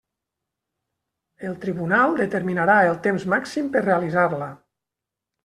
El 1.49 1.53
tribunal 1.65 2.15
determinarà 2.21 2.79
el 2.95 2.99
temps 3.09 3.27
màxim 3.35 3.71
per 3.77 3.85
realitzar-la. 3.87 4.51